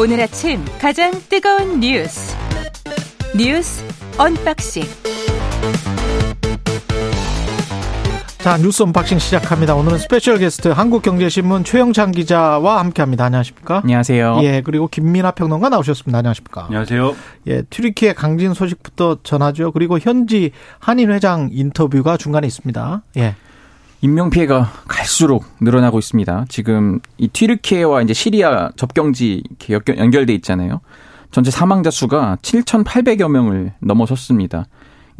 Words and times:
오늘 0.00 0.18
아침 0.18 0.64
가장 0.80 1.12
뜨거운 1.28 1.78
뉴스 1.78 2.34
뉴스 3.36 3.84
언박싱 4.16 4.82
자 8.38 8.56
뉴스 8.56 8.82
언박싱 8.82 9.18
시작합니다. 9.18 9.74
오늘은 9.74 9.98
special 9.98 10.38
guest 10.38 10.68
한국경제신문 10.68 11.64
최영찬 11.64 12.12
기자와 12.12 12.78
함께합니다. 12.78 13.26
안녕하십니까? 13.26 13.82
안녕하세요. 13.84 14.40
예 14.42 14.62
그리고 14.62 14.88
김민아 14.88 15.32
평론가 15.32 15.68
나오셨습니다. 15.68 16.16
안녕하십니까? 16.16 16.64
안녕하세요. 16.64 17.14
예 17.48 17.62
튀르키예 17.68 18.14
강진 18.14 18.54
소식부터 18.54 19.18
전하죠. 19.22 19.70
그리고 19.72 19.98
현지 19.98 20.52
한인 20.78 21.10
회장 21.12 21.50
인터뷰가 21.52 22.16
중간에 22.16 22.46
있습니다. 22.46 23.02
예. 23.18 23.34
인명 24.02 24.30
피해가 24.30 24.72
갈수록 24.88 25.44
늘어나고 25.60 25.98
있습니다. 25.98 26.46
지금 26.48 27.00
이 27.18 27.28
튀르키예와 27.28 28.02
이제 28.02 28.14
시리아 28.14 28.70
접경지 28.76 29.42
이렇게 29.68 29.96
연결돼 29.96 30.32
있잖아요. 30.34 30.80
전체 31.30 31.50
사망자 31.50 31.90
수가 31.90 32.38
7,800여 32.42 33.28
명을 33.28 33.72
넘어섰습니다. 33.80 34.66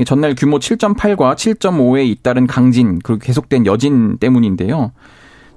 전날 0.07 0.35
규모 0.35 0.59
7.8과 0.59 1.35
7.5에 1.35 2.07
잇따른 2.07 2.47
강진 2.47 2.99
그리고 3.01 3.21
계속된 3.21 3.67
여진 3.67 4.17
때문인데요. 4.17 4.93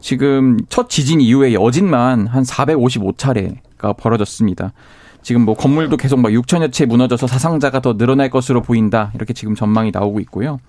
지금 0.01 0.57
첫 0.67 0.89
지진 0.89 1.21
이후에 1.21 1.53
여진만 1.53 2.27
한 2.27 2.43
455차례가 2.43 3.95
벌어졌습니다. 3.95 4.73
지금 5.21 5.45
뭐 5.45 5.55
건물도 5.55 5.95
계속 5.95 6.19
막 6.19 6.29
6천여 6.29 6.73
채 6.73 6.85
무너져서 6.85 7.27
사상자가 7.27 7.79
더 7.79 7.95
늘어날 7.95 8.29
것으로 8.29 8.61
보인다. 8.61 9.11
이렇게 9.15 9.33
지금 9.33 9.55
전망이 9.55 9.91
나오고 9.91 10.19
있고요. 10.19 10.59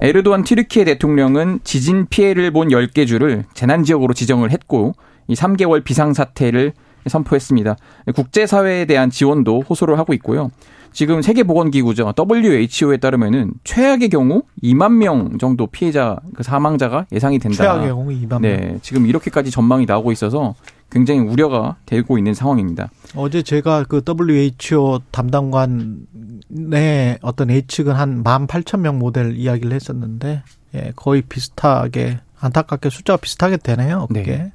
에르도안 0.00 0.44
튀르키예 0.44 0.84
대통령은 0.84 1.60
지진 1.64 2.06
피해를 2.08 2.50
본 2.50 2.68
10개 2.68 3.06
주를 3.06 3.44
재난 3.54 3.84
지역으로 3.84 4.14
지정을 4.14 4.50
했고 4.50 4.94
이 5.28 5.34
3개월 5.34 5.84
비상 5.84 6.12
사태를 6.12 6.72
선포했습니다. 7.06 7.76
국제사회에 8.14 8.86
대한 8.86 9.10
지원도 9.10 9.64
호소를 9.68 9.98
하고 9.98 10.12
있고요. 10.14 10.50
지금 10.92 11.22
세계보건기구죠. 11.22 12.14
WHO에 12.16 12.98
따르면은 12.98 13.52
최악의 13.64 14.10
경우 14.10 14.42
2만 14.62 14.92
명 14.92 15.38
정도 15.38 15.66
피해자, 15.66 16.16
그 16.34 16.44
사망자가 16.44 17.06
예상이 17.12 17.40
된다. 17.40 17.56
최악의 17.56 17.88
경우 17.88 18.10
2만 18.10 18.28
명. 18.28 18.42
네. 18.42 18.78
지금 18.80 19.04
이렇게까지 19.06 19.50
전망이 19.50 19.86
나오고 19.86 20.12
있어서 20.12 20.54
굉장히 20.90 21.20
우려가 21.20 21.76
되고 21.86 22.18
있는 22.18 22.34
상황입니다. 22.34 22.90
어제 23.16 23.42
제가 23.42 23.84
그 23.84 24.02
WHO 24.06 25.00
담당관의 25.10 27.18
어떤 27.22 27.50
예측은 27.50 27.94
한 27.94 28.22
18,000명 28.22 28.96
모델 28.96 29.36
이야기를 29.36 29.72
했었는데, 29.72 30.42
예, 30.74 30.92
거의 30.94 31.22
비슷하게, 31.22 32.20
안타깝게 32.38 32.90
숫자가 32.90 33.16
비슷하게 33.16 33.56
되네요. 33.58 34.06
그게. 34.08 34.22
네. 34.22 34.52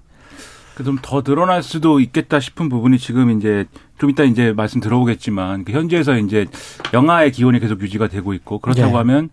좀더 0.84 1.24
늘어날 1.24 1.64
수도 1.64 2.00
있겠다 2.00 2.40
싶은 2.40 2.70
부분이 2.70 3.00
지금 3.00 3.32
이제 3.32 3.66
좀 3.98 4.10
이따 4.10 4.24
이제 4.24 4.54
말씀 4.54 4.80
들어보겠지만 4.80 5.66
그 5.66 5.74
현지에서 5.74 6.18
이제 6.18 6.46
영하의 6.94 7.32
기온이 7.32 7.60
계속 7.60 7.82
유지가 7.82 8.08
되고 8.08 8.34
있고 8.34 8.60
그렇다고 8.60 8.92
네. 8.92 8.98
하면 8.98 9.30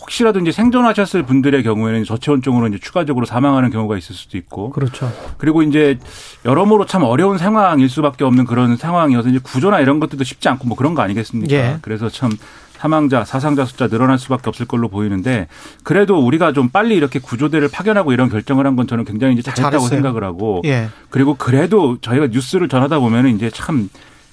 혹시라도 0.00 0.38
이제 0.40 0.52
생존하셨을 0.52 1.24
분들의 1.24 1.62
경우에는 1.62 2.04
저체온증으로 2.04 2.68
이제 2.68 2.78
추가적으로 2.80 3.26
사망하는 3.26 3.70
경우가 3.70 3.98
있을 3.98 4.14
수도 4.14 4.38
있고 4.38 4.70
그렇죠. 4.70 5.12
그리고 5.38 5.62
이제 5.62 5.98
여러모로 6.44 6.86
참 6.86 7.02
어려운 7.02 7.36
상황일 7.38 7.88
수밖에 7.88 8.24
없는 8.24 8.44
그런 8.44 8.76
상황이어서 8.76 9.28
이제 9.28 9.38
구조나 9.42 9.80
이런 9.80 10.00
것들도 10.00 10.22
쉽지 10.24 10.48
않고 10.48 10.66
뭐 10.68 10.76
그런 10.76 10.94
거 10.94 11.02
아니겠습니까? 11.02 11.54
예. 11.54 11.78
그래서 11.82 12.08
참 12.08 12.30
사망자, 12.72 13.24
사상자 13.24 13.64
숫자 13.64 13.88
늘어날 13.88 14.18
수밖에 14.20 14.48
없을 14.48 14.64
걸로 14.64 14.88
보이는데 14.88 15.48
그래도 15.82 16.18
우리가 16.24 16.52
좀 16.52 16.68
빨리 16.68 16.94
이렇게 16.94 17.18
구조대를 17.18 17.68
파견하고 17.68 18.12
이런 18.12 18.28
결정을 18.28 18.66
한 18.66 18.76
건 18.76 18.86
저는 18.86 19.04
굉장히 19.04 19.34
이제 19.34 19.42
잘했다고 19.42 19.70
잘했어요. 19.70 19.88
생각을 19.88 20.22
하고 20.22 20.62
예. 20.64 20.88
그리고 21.10 21.34
그래도 21.34 21.98
저희가 22.00 22.28
뉴스를 22.28 22.68
전하다 22.68 23.00
보면은 23.00 23.34
이제 23.34 23.50
참 23.50 23.88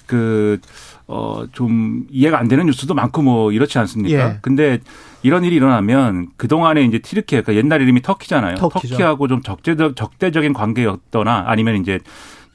그, 0.06 0.60
어, 1.08 1.44
좀 1.52 2.06
이해가 2.10 2.38
안 2.38 2.48
되는 2.48 2.66
뉴스도 2.66 2.94
많고 2.94 3.22
뭐 3.22 3.52
이렇지 3.52 3.78
않습니까? 3.78 4.18
예. 4.18 4.38
근데 4.42 4.80
이런 5.22 5.44
일이 5.44 5.56
일어나면 5.56 6.28
그동안에 6.36 6.82
이제 6.82 6.98
티르키예, 6.98 7.42
그러니까 7.42 7.64
옛날 7.64 7.80
이름이 7.82 8.02
터키잖아요. 8.02 8.56
터키죠. 8.56 8.94
터키하고 8.94 9.28
좀 9.28 9.42
적대적, 9.42 9.96
적대적인 9.96 10.52
관계였거나 10.52 11.44
아니면 11.46 11.76
이제 11.80 12.00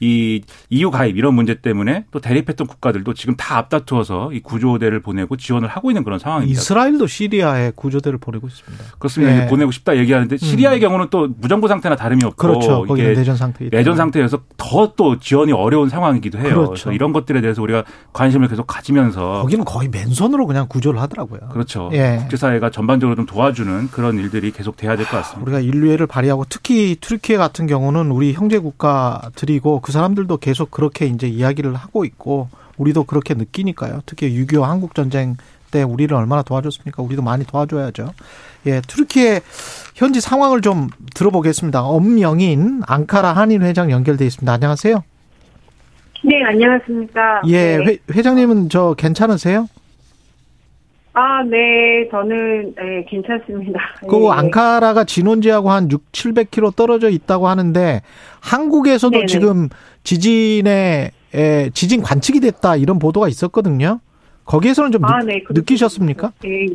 이 0.02 0.42
EU 0.70 0.90
가입 0.90 1.16
이런 1.16 1.34
문제 1.34 1.54
때문에 1.54 2.06
또 2.10 2.18
대립했던 2.18 2.66
국가들도 2.66 3.14
지금 3.14 3.36
다 3.36 3.56
앞다투어서 3.58 4.32
이 4.32 4.40
구조대를 4.40 5.00
보내고 5.00 5.36
지원을 5.36 5.68
하고 5.68 5.92
있는 5.92 6.02
그런 6.02 6.18
상황입니다. 6.18 6.58
이스라엘도 6.60 7.06
시리아에 7.06 7.70
구조대를 7.76 8.18
보내고 8.18 8.48
있습니다. 8.48 8.84
그렇습니다. 8.98 9.32
예. 9.32 9.38
이제 9.38 9.46
보내고 9.46 9.70
싶다 9.70 9.96
얘기하는데 9.96 10.36
시리아의 10.38 10.80
경우는 10.80 11.06
또 11.10 11.28
무정부 11.38 11.68
상태나 11.68 11.94
다름이 11.94 12.24
없고 12.24 12.36
그렇죠. 12.36 12.84
이게 12.90 13.14
내전 13.14 13.36
상태. 13.36 13.68
내전 13.70 13.96
상태여서 13.96 14.40
더 14.56 14.82
또 14.96 15.18
지원이 15.18 15.52
어려운 15.52 15.88
상황이기도 15.88 16.38
해요. 16.38 16.48
그렇죠. 16.54 16.68
그래서 16.70 16.92
이런 16.92 17.12
것들에 17.12 17.40
대해서 17.40 17.62
우리가 17.62 17.84
관심을 18.12 18.48
계속 18.48 18.66
가지면서 18.66 19.40
거기는 19.42 19.64
거의 19.64 19.88
맨손으로 19.88 20.46
그냥 20.46 20.66
구조를 20.68 21.00
하더라고요. 21.00 21.40
그렇죠. 21.52 21.88
예. 21.92 22.16
국제사회가 22.22 22.70
전반적으로 22.70 23.14
좀 23.14 23.24
도와주는 23.26 23.88
그런 23.90 24.18
일들이 24.18 24.50
계속 24.50 24.76
돼야 24.76 24.96
될 24.96 25.06
것 25.06 25.12
같습니다. 25.18 25.42
우리가 25.42 25.60
인류애를 25.60 26.06
발휘하고 26.08 26.44
특히 26.48 26.96
튀르키예 27.00 27.36
같은 27.38 27.66
경우는 27.66 28.10
우리 28.10 28.32
형제 28.32 28.58
국가들이고 28.58 29.80
그 29.80 29.91
사람들도 29.92 30.38
계속 30.38 30.70
그렇게 30.72 31.06
이제 31.06 31.28
이야기를 31.28 31.74
하고 31.74 32.04
있고 32.04 32.48
우리도 32.76 33.04
그렇게 33.04 33.34
느끼니까요. 33.34 34.02
특히 34.06 34.30
6.25 34.30 34.62
한국 34.62 34.94
전쟁 34.94 35.36
때 35.70 35.82
우리를 35.82 36.14
얼마나 36.14 36.42
도와줬습니까? 36.42 37.02
우리도 37.02 37.22
많이 37.22 37.44
도와줘야죠. 37.44 38.12
예, 38.66 38.80
튀르키예 38.80 39.40
현지 39.94 40.20
상황을 40.20 40.60
좀 40.60 40.88
들어보겠습니다. 41.14 41.82
엄영인 41.82 42.82
앙카라 42.86 43.32
한인 43.32 43.62
회장 43.62 43.90
연결돼 43.90 44.26
있습니다. 44.26 44.52
안녕하세요. 44.52 45.02
네, 46.24 46.44
안녕하십니까. 46.44 47.42
예, 47.46 47.78
네. 47.78 47.84
회, 47.84 47.98
회장님은 48.12 48.68
저 48.68 48.94
괜찮으세요? 48.96 49.68
아, 51.14 51.42
네, 51.42 52.08
저는, 52.10 52.74
네, 52.74 53.04
괜찮습니다. 53.08 53.80
그 54.08 54.16
네. 54.16 54.30
앙카라가 54.30 55.04
진원지하고 55.04 55.70
한 55.70 55.90
6, 55.90 56.10
700km 56.12 56.74
떨어져 56.74 57.10
있다고 57.10 57.48
하는데 57.48 58.00
한국에서도 58.40 59.10
네네. 59.10 59.26
지금 59.26 59.68
지진에 60.04 61.10
에, 61.34 61.70
지진 61.70 62.02
관측이 62.02 62.40
됐다 62.40 62.76
이런 62.76 62.98
보도가 62.98 63.28
있었거든요. 63.28 64.00
거기에서는 64.44 64.90
좀 64.90 65.04
아, 65.04 65.20
느, 65.20 65.26
네. 65.26 65.44
느끼셨습니까? 65.50 66.32
네. 66.42 66.66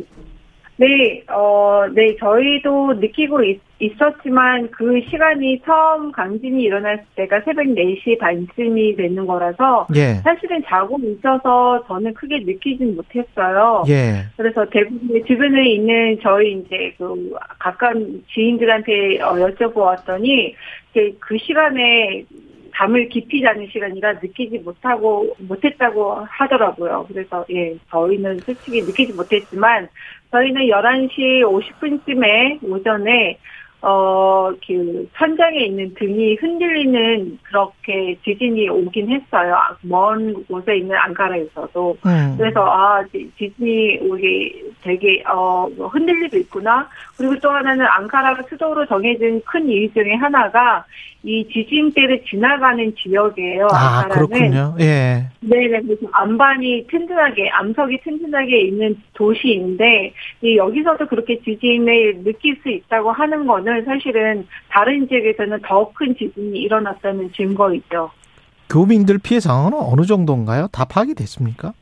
네, 0.78 1.24
어, 1.28 1.86
네, 1.92 2.16
저희도 2.16 2.94
느끼고 2.94 3.42
있, 3.42 3.60
있었지만 3.80 4.70
그 4.70 5.00
시간이 5.10 5.60
처음 5.64 6.12
강진이 6.12 6.62
일어났을 6.62 7.04
때가 7.16 7.40
새벽 7.40 7.64
4시 7.66 8.16
반쯤이 8.18 8.94
되는 8.94 9.26
거라서 9.26 9.88
예. 9.96 10.14
사실은 10.22 10.62
자고 10.64 10.96
있어서 11.02 11.84
저는 11.88 12.14
크게 12.14 12.38
느끼진 12.44 12.94
못했어요. 12.94 13.82
예. 13.88 14.26
그래서 14.36 14.64
대부분 14.66 15.24
주변에 15.24 15.68
있는 15.68 16.16
저희 16.22 16.52
이제 16.52 16.94
그 16.96 17.34
가까운 17.58 18.22
지인들한테 18.32 19.20
어, 19.20 19.32
여쭤보았더니 19.34 20.54
이제 20.92 21.12
그 21.18 21.36
시간에 21.38 22.24
잠을 22.78 23.08
깊이 23.08 23.42
자는 23.42 23.66
시간이라 23.66 24.14
느끼지 24.14 24.58
못하고 24.58 25.34
못했다고 25.38 26.26
하더라고요. 26.28 27.06
그래서 27.08 27.44
예 27.50 27.76
저희는 27.90 28.38
솔직히 28.38 28.80
느끼지 28.82 29.14
못했지만 29.14 29.88
저희는 30.30 30.62
11시 30.62 31.42
50분쯤에 31.42 32.62
오전에 32.62 33.38
어그 33.80 35.08
천장에 35.16 35.58
있는 35.66 35.94
등이 35.94 36.34
흔들리는 36.36 37.38
그렇게 37.44 38.16
지진이 38.24 38.68
오긴 38.68 39.08
했어요. 39.10 39.56
먼 39.82 40.34
곳에 40.46 40.78
있는 40.78 40.96
앙카라에서도. 40.96 41.96
음. 42.06 42.34
그래서 42.36 42.60
아 42.66 43.02
지- 43.12 43.30
지진이 43.38 43.98
우리 44.02 44.64
되게 44.82 45.22
어뭐 45.26 45.88
흔들리고 45.88 46.36
있구나. 46.38 46.88
그리고 47.16 47.38
또 47.40 47.50
하나는 47.50 47.86
앙카라가 47.86 48.42
수도로 48.48 48.86
정해진 48.86 49.40
큰 49.44 49.68
이유 49.68 49.92
중에 49.92 50.14
하나가 50.14 50.84
이 51.24 51.44
지진대를 51.52 52.22
지나가는 52.24 52.94
지역이에요. 52.94 53.66
아, 53.72 54.02
앙카라는. 54.04 54.08
그렇군요. 54.28 54.74
예. 54.80 55.24
네네, 55.40 55.80
그래서 55.82 56.06
안반이 56.12 56.86
튼튼하게, 56.88 57.50
암석이 57.50 58.00
튼튼하게 58.04 58.60
있는 58.60 58.96
도시인데, 59.14 60.12
이 60.42 60.56
여기서도 60.56 61.06
그렇게 61.08 61.40
지진을 61.40 62.22
느낄 62.22 62.56
수 62.62 62.68
있다고 62.68 63.10
하는 63.10 63.46
거는 63.46 63.67
사실은 63.84 64.46
다른 64.70 65.08
지역에서는 65.08 65.60
더 65.66 65.90
큰 65.94 66.14
지진이 66.16 66.58
일어났다는 66.60 67.32
증거이죠. 67.32 68.10
교민들 68.70 69.18
피해 69.18 69.40
상황은 69.40 69.72
어느 69.80 70.02
정도인가요? 70.02 70.68
다 70.72 70.84
파악이 70.84 71.14
됐습니까? 71.14 71.72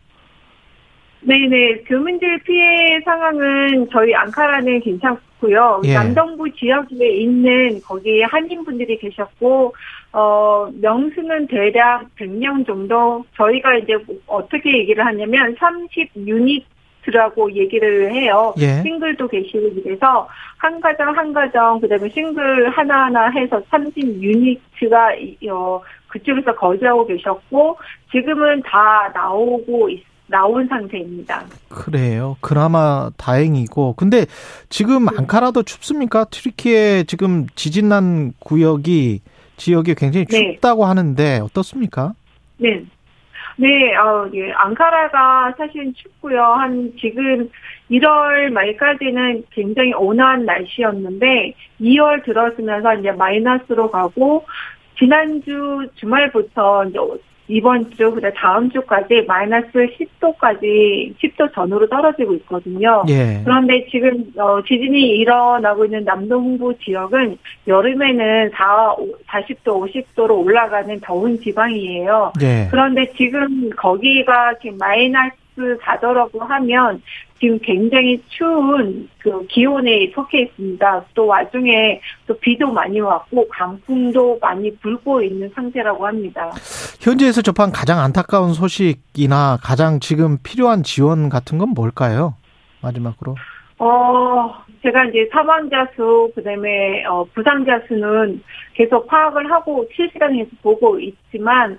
네네, 1.23 1.83
교민들 1.89 2.39
피해 2.45 3.01
상황은 3.05 3.89
저희 3.91 4.15
앙카라는 4.15 4.81
괜찮고요. 4.81 5.81
예. 5.85 5.95
남동부 5.95 6.49
지역에 6.53 7.09
있는 7.17 7.81
거기 7.85 8.23
한인분들이 8.23 8.97
계셨고, 8.99 9.75
어, 10.13 10.69
명수는 10.81 11.49
대략 11.49 12.05
100명 12.17 12.65
정도, 12.65 13.25
저희가 13.37 13.77
이제 13.79 13.95
어떻게 14.29 14.79
얘기를 14.79 15.05
하냐면 15.05 15.57
30유닛 15.57 16.63
유니트라고 17.07 17.53
얘기를 17.53 18.13
해요. 18.13 18.53
예. 18.59 18.83
싱글도 18.83 19.29
계시고 19.29 19.83
그래서 19.83 20.29
한 20.59 20.81
가정 20.81 21.17
한 21.17 21.33
가정 21.33 21.81
그다음에 21.81 22.09
싱글 22.09 22.71
하나하나 22.71 23.31
해서 23.31 23.61
30 23.71 24.23
유니트가 24.23 25.11
어, 25.51 25.81
그쪽에서 26.09 26.55
거주하고 26.55 27.07
계셨고 27.07 27.79
지금은 28.11 28.63
다 28.63 29.11
나오고 29.15 29.91
있, 29.91 30.05
나온 30.29 30.67
상태입니다. 30.67 31.45
그래요. 31.69 32.37
그나마 32.41 33.11
다행이고. 33.17 33.95
근데 33.97 34.27
지금 34.69 35.09
앙카라도 35.09 35.63
춥습니까? 35.63 36.25
튀르키예 36.25 37.05
지금 37.07 37.47
지진 37.55 37.89
난 37.89 38.33
구역이 38.41 39.21
지역이 39.57 39.95
굉장히 39.95 40.27
네. 40.27 40.55
춥다고 40.55 40.85
하는데 40.85 41.41
어떻습니까? 41.43 42.13
네. 42.59 42.85
네, 43.59 43.95
어, 43.97 44.29
예, 44.35 44.53
앙카라가 44.53 45.55
사실 45.57 45.93
춥고요. 45.95 46.43
한 46.43 46.93
지금 47.01 47.49
1월 47.91 48.51
말까지는 48.51 49.45
굉장히 49.51 49.95
온화한 49.95 50.45
날씨였는데 50.45 51.55
2월 51.81 52.23
들어서면서 52.25 52.97
이제 52.97 53.13
마이너스로 53.13 53.91
가고 53.91 54.45
지난주 54.99 55.89
주말부터 55.95 56.85
이제 56.85 56.99
이번 57.49 57.91
주, 57.93 58.11
그다음 58.13 58.33
다음 58.35 58.71
주까지 58.71 59.25
마이너스 59.27 59.71
10도까지 59.73 61.15
10도 61.17 61.53
전후로 61.55 61.89
떨어지고 61.89 62.35
있거든요. 62.35 63.05
예. 63.09 63.41
그런데 63.45 63.87
지금 63.91 64.25
어, 64.37 64.61
지진이 64.63 65.19
일어나고 65.19 65.85
있는 65.85 66.05
남동부 66.05 66.75
지역은 66.79 67.39
여름에는 67.67 68.51
4, 68.51 68.97
40도, 69.29 69.65
50도로 69.65 70.45
올라가는 70.45 70.99
더운 71.01 71.39
지방이에요. 71.41 72.33
예. 72.43 72.69
그런데 72.71 73.11
지금 73.17 73.71
거기가 73.71 74.55
지금 74.61 74.79
마이너스 74.79 75.46
4도라고 75.57 76.39
하면 76.41 77.03
지금 77.39 77.59
굉장히 77.59 78.23
추운 78.29 79.09
그 79.19 79.47
기온에 79.47 80.11
속해 80.15 80.43
있습니다. 80.43 81.05
또 81.15 81.27
와중에 81.27 82.01
또 82.27 82.39
비도 82.39 82.73
많이 82.73 83.01
왔고 83.01 83.47
강풍도 83.49 84.39
많이 84.41 84.75
불고 84.77 85.23
있는 85.23 85.51
상태라고 85.55 86.07
합니다. 86.07 86.51
현지에서 87.01 87.43
접한 87.43 87.73
가장 87.73 87.99
안타까운 88.01 88.55
소식이나 88.55 89.59
가장 89.63 90.01
지금 90.01 90.39
필요한 90.43 90.83
지원 90.83 91.29
같은 91.29 91.59
건 91.59 91.71
뭘까요? 91.71 92.35
마지막으로. 92.81 93.37
어, 93.79 94.55
제가 94.83 95.05
이제 95.07 95.29
사망자 95.31 95.87
수, 95.95 96.31
그 96.35 96.43
다음에, 96.43 97.05
어, 97.05 97.25
부상자 97.35 97.81
수는 97.87 98.43
계속 98.73 99.07
파악을 99.07 99.51
하고 99.51 99.87
실시간에서 99.95 100.49
보고 100.63 100.99
있지만, 100.99 101.79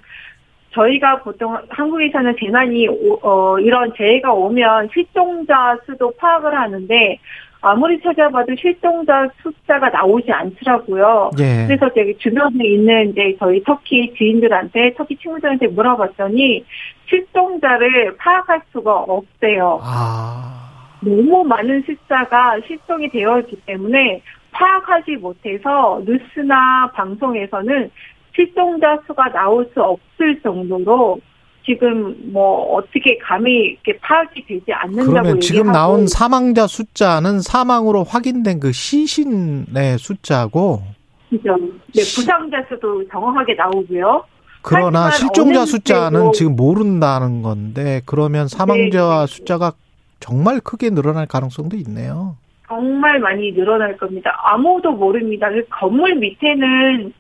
저희가 0.78 1.22
보통 1.24 1.58
한국에서는 1.70 2.36
재난이, 2.40 2.88
오- 2.88 3.20
어, 3.24 3.60
이런 3.60 3.92
재해가 3.98 4.32
오면 4.32 4.90
실종자 4.94 5.76
수도 5.86 6.12
파악을 6.18 6.54
하는데, 6.54 7.18
아무리 7.62 8.00
찾아봐도 8.02 8.56
실종자 8.56 9.28
숫자가 9.42 9.90
나오지 9.90 10.32
않더라고요. 10.32 11.32
예. 11.40 11.66
그래서 11.66 11.90
저기 11.94 12.16
주변에 12.20 12.64
있는 12.64 13.10
이제 13.10 13.36
저희 13.40 13.64
터키 13.64 14.14
지인들한테, 14.16 14.94
터키 14.94 15.18
친구들한테 15.18 15.68
물어봤더니, 15.68 16.64
실종자를 17.10 18.16
파악할 18.18 18.62
수가 18.72 18.94
없대요. 18.94 19.80
아. 19.82 20.54
너무 21.02 21.44
많은 21.44 21.84
숫자가 21.84 22.60
실종이 22.68 23.10
되어 23.10 23.40
있기 23.40 23.56
때문에 23.66 24.22
파악하지 24.52 25.18
못해서 25.18 26.02
뉴스나 26.06 26.92
방송에서는 26.94 27.92
실종자 28.38 28.98
수가 29.08 29.32
나올 29.32 29.68
수 29.74 29.82
없을 29.82 30.40
정도로 30.44 31.20
지금 31.66 32.16
뭐 32.32 32.76
어떻게 32.76 33.18
감히 33.18 33.78
이렇게 33.84 33.98
파악이 34.00 34.46
되지 34.48 34.72
않는다고 34.72 35.12
그러면 35.12 35.40
지금 35.42 35.72
나온 35.72 36.08
사망자 36.08 36.66
숫자는 36.68 37.42
사망으로 37.42 38.04
확인된 38.04 38.62
그 38.62 38.72
시신의 38.72 39.98
숫자고 39.98 40.84
그죠. 41.30 41.58
네, 41.94 42.02
부상자 42.16 42.64
수도 42.70 43.06
정확하게 43.10 43.56
나오고요. 43.56 44.24
그러나 44.62 45.12
실종자 45.12 45.66
숫자는 45.66 46.32
지금 46.34 46.56
모른다는 46.56 47.42
건데 47.42 48.02
그러면 48.06 48.48
사망자 48.48 49.26
네. 49.26 49.28
숫자가 49.28 49.74
정말 50.20 50.62
크게 50.62 50.90
늘어날 50.90 51.26
가능성도 51.26 51.76
있네요. 51.78 52.38
정말 52.68 53.20
많이 53.20 53.54
늘어날 53.54 53.98
겁니다. 53.98 54.38
아무도 54.44 54.92
모릅니다. 54.92 55.50
그 55.50 55.66
건물 55.70 56.16
밑에는 56.16 57.14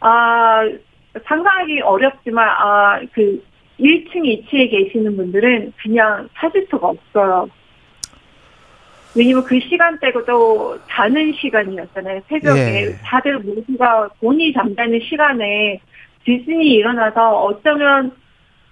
아 0.00 0.62
상상하기 1.24 1.80
어렵지만 1.80 2.48
아 2.48 3.00
그 3.12 3.42
1층, 3.80 4.16
2층에 4.16 4.70
계시는 4.70 5.16
분들은 5.16 5.72
그냥 5.80 6.28
찾을 6.34 6.66
수가 6.68 6.88
없어요. 6.88 7.48
왜냐면 9.16 9.44
그 9.44 9.58
시간대고 9.60 10.24
또 10.24 10.78
자는 10.88 11.32
시간이었잖아요. 11.32 12.20
새벽에 12.28 12.86
예. 12.86 12.96
다들 13.04 13.38
모두가 13.38 14.08
본이 14.20 14.52
잠자는 14.52 15.00
시간에 15.00 15.80
지진이 16.24 16.74
일어나서 16.74 17.42
어쩌면 17.44 18.12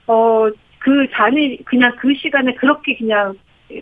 어 0.06 0.50
그 0.87 1.05
자는 1.11 1.56
그냥 1.64 1.96
그 1.99 2.14
시간에 2.14 2.55
그렇게 2.55 2.96
그냥 2.96 3.34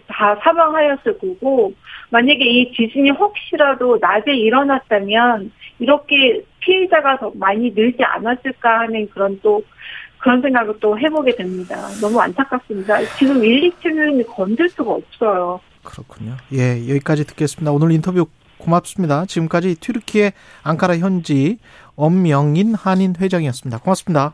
다 0.06 0.36
사망하였을 0.42 1.18
거고 1.18 1.72
만약에 2.10 2.44
이 2.44 2.72
지진이 2.72 3.10
혹시라도 3.10 3.98
낮에 4.00 4.32
일어났다면 4.32 5.52
이렇게 5.78 6.42
피해자가 6.60 7.18
더 7.18 7.32
많이 7.34 7.70
늘지 7.70 8.02
않았을까 8.02 8.80
하는 8.80 9.08
그런 9.10 9.38
또 9.42 9.62
그런 10.18 10.40
생각을 10.40 10.74
또 10.80 10.98
해보게 10.98 11.36
됩니다. 11.36 11.76
너무 12.00 12.18
안타깝습니다. 12.20 13.04
지금 13.18 13.44
1, 13.44 13.70
2층은 13.70 14.26
건들 14.26 14.70
수가 14.70 14.92
없어요. 14.92 15.60
그렇군요. 15.82 16.36
예, 16.54 16.78
여기까지 16.88 17.26
듣겠습니다. 17.26 17.72
오늘 17.72 17.92
인터뷰 17.92 18.26
고맙습니다. 18.56 19.26
지금까지 19.26 19.74
튀르키예 19.74 20.32
앙카라 20.62 20.96
현지 20.96 21.58
엄명인 21.96 22.74
한인 22.74 23.14
회장이었습니다. 23.20 23.78
고맙습니다. 23.80 24.32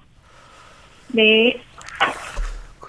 네. 1.09 1.61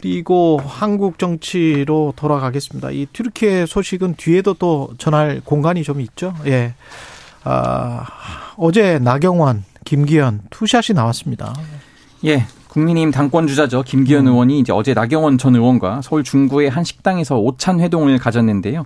그리고 0.01 0.59
한국 0.65 1.19
정치로 1.19 2.13
돌아가겠습니다. 2.15 2.89
이 2.89 3.05
튀르키예 3.13 3.67
소식은 3.67 4.15
뒤에도 4.15 4.55
또 4.55 4.89
전할 4.97 5.41
공간이 5.45 5.83
좀 5.83 6.01
있죠. 6.01 6.33
예. 6.47 6.73
아, 7.43 8.05
어제 8.57 8.97
나경원, 8.97 9.63
김기현 9.85 10.41
투샷이 10.49 10.95
나왔습니다. 10.95 11.53
예, 12.25 12.45
국민의힘 12.69 13.11
당권 13.11 13.45
주자죠. 13.45 13.83
김기현 13.83 14.25
음. 14.25 14.31
의원이 14.33 14.59
이제 14.59 14.73
어제 14.73 14.95
나경원 14.95 15.37
전 15.37 15.55
의원과 15.55 16.01
서울 16.01 16.23
중구의 16.23 16.71
한 16.71 16.83
식당에서 16.83 17.37
오찬 17.37 17.79
회동을 17.79 18.17
가졌는데요. 18.17 18.85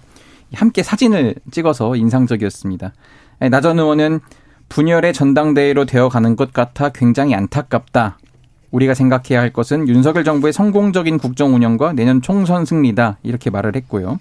함께 0.53 0.83
사진을 0.83 1.35
찍어서 1.50 1.95
인상적이었습니다. 1.95 2.94
나 3.51 3.62
전 3.62 3.79
의원은 3.79 4.19
분열의 4.67 5.13
전당대회로 5.13 5.86
되어가는 5.86 6.36
것 6.36 6.51
같아 6.51 6.89
굉장히 6.89 7.36
안타깝다. 7.36 8.17
우리가 8.72 8.93
생각해야 8.93 9.39
할 9.41 9.51
것은 9.51 9.88
윤석열 9.88 10.24
정부의 10.24 10.53
성공적인 10.53 11.17
국정 11.17 11.55
운영과 11.55 11.93
내년 11.93 12.22
총선 12.22 12.65
승리다. 12.65 13.17
이렇게 13.24 13.50
말을 13.50 13.75
했고요. 13.75 14.19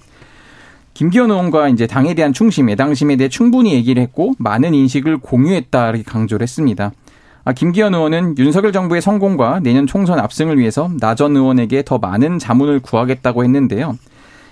김기현 0.94 1.30
의원과 1.30 1.68
이제 1.70 1.86
당에 1.86 2.14
대한 2.14 2.32
충심, 2.32 2.70
애당심에 2.70 3.16
대해 3.16 3.28
충분히 3.28 3.74
얘기를 3.74 4.00
했고 4.00 4.34
많은 4.38 4.74
인식을 4.74 5.18
공유했다 5.18 5.88
이렇게 5.90 6.04
강조를 6.04 6.42
했습니다. 6.44 6.92
아, 7.44 7.52
김기현 7.52 7.94
의원은 7.94 8.38
윤석열 8.38 8.72
정부의 8.72 9.02
성공과 9.02 9.60
내년 9.60 9.86
총선 9.86 10.18
압승을 10.18 10.58
위해서 10.58 10.90
나 11.00 11.14
전 11.14 11.36
의원에게 11.36 11.82
더 11.82 11.98
많은 11.98 12.38
자문을 12.38 12.80
구하겠다고 12.80 13.44
했는데요. 13.44 13.98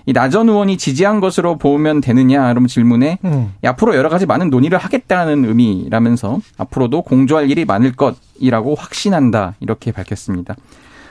이 0.06 0.12
나전 0.12 0.48
의원이 0.48 0.76
지지한 0.78 1.20
것으로 1.20 1.56
보면 1.58 2.00
되느냐 2.00 2.50
이런 2.50 2.66
질문에 2.66 3.18
음. 3.24 3.54
앞으로 3.64 3.94
여러 3.96 4.08
가지 4.08 4.26
많은 4.26 4.50
논의를 4.50 4.78
하겠다는 4.78 5.44
의미라면서 5.44 6.40
앞으로도 6.58 7.02
공조할 7.02 7.50
일이 7.50 7.64
많을 7.64 7.92
것이라고 7.92 8.74
확신한다 8.74 9.54
이렇게 9.60 9.92
밝혔습니다. 9.92 10.56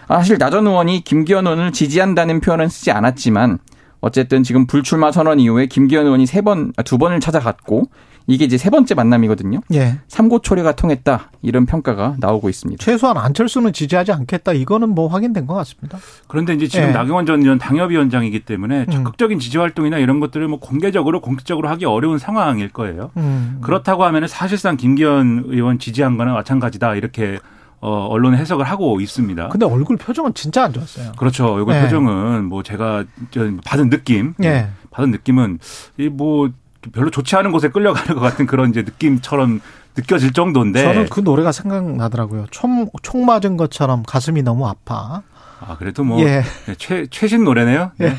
아, 0.08 0.18
사실 0.18 0.38
나전 0.38 0.68
의원이 0.68 1.04
김기현 1.04 1.48
의원을 1.48 1.72
지지한다는 1.72 2.42
표현은 2.42 2.68
쓰지 2.68 2.92
않았지만 2.92 3.60
어쨌든 4.02 4.44
지금 4.44 4.68
불출마 4.68 5.12
선언 5.12 5.40
이후에 5.40 5.68
김기현 5.68 6.06
의원이 6.06 6.26
세 6.26 6.42
번, 6.42 6.74
아, 6.76 6.84
두 6.84 6.98
번을 6.98 7.20
찾아갔고 7.20 7.84
이게 8.28 8.46
이제 8.46 8.58
세 8.58 8.70
번째 8.70 8.94
만남이거든요. 8.96 9.62
예. 9.74 10.00
삼고초려가 10.08 10.74
통했다 10.74 11.30
이런 11.42 11.66
평가가 11.66 12.16
나오고 12.20 12.50
있습니다. 12.50 12.84
최소한 12.84 13.18
안철수는 13.18 13.74
지지하지 13.74 14.12
않겠다. 14.12 14.54
이거는 14.54 14.90
뭐 14.90 15.08
확인된 15.08 15.48
것 15.48 15.54
같습니다. 15.56 15.98
그런데 16.28 16.54
이제 16.54 16.68
지금 16.68 16.90
예. 16.90 16.92
나경원 16.92 17.26
전 17.26 17.42
의원 17.42 17.58
당협위원장이기 17.58 18.42
때문에 18.42 18.86
음. 18.88 18.92
적극적인 18.92 19.40
지지 19.40 19.58
활동이나 19.58 19.98
이런 19.98 20.20
것들을 20.20 20.48
뭐 20.48 20.60
공개적으로 20.60 21.22
공식적으로 21.22 21.70
하기 21.70 21.86
어려운 21.86 22.18
상황일 22.18 22.70
거예요. 22.70 23.12
음. 23.18 23.60
그렇다고 23.62 24.04
하면은 24.06 24.28
사실상 24.28 24.78
김기현 24.78 25.46
의원 25.48 25.80
지지한 25.80 26.18
거나 26.18 26.34
마찬가지다 26.34 26.96
이렇게 26.96 27.40
어 27.80 28.06
언론 28.10 28.36
해석을 28.36 28.64
하고 28.64 29.02
있습니다. 29.02 29.50
근데 29.50 29.66
얼굴 29.66 29.98
표정은 29.98 30.36
진짜 30.36 30.64
안 30.66 30.74
좋았어요. 30.74 31.14
그렇죠. 31.18 31.60
이거 31.60 31.76
예. 31.76 31.82
표정은 31.82 32.46
뭐 32.46 32.62
제가 32.62 33.06
저 33.32 33.50
받은 33.66 33.90
느낌, 33.90 34.36
예. 34.44 34.68
받은 34.92 35.10
느낌은 35.10 35.58
이뭐 35.98 36.52
별로 36.94 37.10
좋지 37.10 37.36
않은 37.36 37.52
곳에 37.52 37.70
끌려가는 37.70 38.16
것 38.16 38.22
같은 38.22 38.46
그런 38.46 38.70
이제 38.70 38.82
느낌처럼 38.82 39.62
느껴질 39.96 40.34
정도인데. 40.34 40.82
저는 40.82 41.10
그 41.10 41.20
노래가 41.20 41.52
생각나더라고요. 41.52 42.48
총, 42.52 42.90
총 43.02 43.26
맞은 43.26 43.58
것처럼 43.58 44.04
가슴이 44.04 44.42
너무 44.42 44.68
아파. 44.68 45.22
아, 45.60 45.78
그래도 45.78 46.04
뭐 46.04 46.20
예. 46.22 46.42
네, 46.66 46.76
최, 46.78 47.06
최신 47.12 47.44
노래네요. 47.44 47.92
네. 47.98 48.16